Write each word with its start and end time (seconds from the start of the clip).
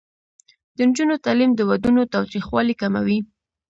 د 0.75 0.77
نجونو 0.89 1.15
تعلیم 1.25 1.51
د 1.55 1.61
ودونو 1.69 2.01
تاوتریخوالي 2.13 2.75
کموي. 2.81 3.19